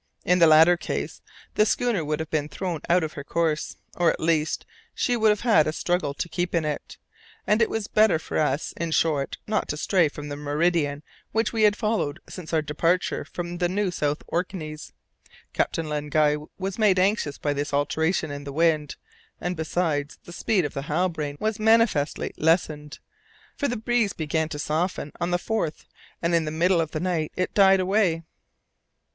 In 0.25 0.39
the 0.39 0.47
latter 0.47 0.77
case 0.77 1.21
the 1.53 1.63
schooner 1.63 2.03
would 2.03 2.19
have 2.19 2.31
been 2.31 2.49
thrown 2.49 2.81
out 2.89 3.03
of 3.03 3.13
her 3.13 3.23
course, 3.23 3.77
or 3.95 4.09
at 4.09 4.19
least 4.19 4.65
she 4.95 5.15
would 5.15 5.29
have 5.29 5.41
had 5.41 5.67
a 5.67 5.71
struggle 5.71 6.15
to 6.15 6.27
keep 6.27 6.55
in 6.55 6.65
it, 6.65 6.97
and 7.45 7.61
it 7.61 7.69
was 7.69 7.85
better 7.85 8.17
for 8.17 8.39
us, 8.39 8.71
in 8.77 8.89
short, 8.89 9.37
not 9.45 9.67
to 9.67 9.77
stray 9.77 10.09
from 10.09 10.27
the 10.29 10.35
meridian 10.35 11.03
which 11.33 11.53
we 11.53 11.61
had 11.61 11.75
followed 11.75 12.19
since 12.27 12.51
our 12.51 12.63
departure 12.63 13.23
from 13.23 13.59
the 13.59 13.69
New 13.69 13.91
South 13.91 14.23
Orkneys. 14.25 14.91
Captain 15.53 15.87
Len 15.87 16.09
Guy 16.09 16.35
was 16.57 16.79
made 16.79 16.97
anxious 16.97 17.37
by 17.37 17.53
this 17.53 17.71
alteration 17.71 18.31
in 18.31 18.43
the 18.43 18.51
wind, 18.51 18.95
and 19.39 19.55
besides, 19.55 20.17
the 20.23 20.33
speed 20.33 20.65
of 20.65 20.73
the 20.73 20.81
Halbrane 20.89 21.37
was 21.39 21.59
manifestly 21.59 22.33
lessened, 22.37 22.97
for 23.55 23.67
the 23.67 23.77
breeze 23.77 24.13
began 24.13 24.49
to 24.49 24.57
soften 24.57 25.11
on 25.21 25.29
the 25.29 25.37
4th, 25.37 25.85
and 26.23 26.33
in 26.33 26.45
the 26.45 26.49
middle 26.49 26.81
of 26.81 26.89
the 26.89 26.99
night 26.99 27.31
it 27.35 27.53
died 27.53 27.79
away. 27.79 28.23